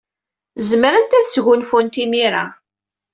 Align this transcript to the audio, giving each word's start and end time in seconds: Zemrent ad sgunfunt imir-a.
Zemrent 0.67 1.17
ad 1.19 1.25
sgunfunt 1.27 1.95
imir-a. 2.03 2.45